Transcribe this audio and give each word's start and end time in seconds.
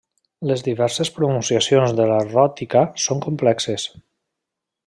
Les 0.51 0.63
diverses 0.67 1.11
pronunciacions 1.17 1.95
de 2.01 2.09
la 2.13 2.17
ròtica 2.31 2.83
són 3.07 3.25
complexes. 3.27 3.91